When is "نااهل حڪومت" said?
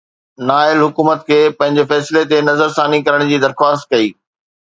0.51-1.19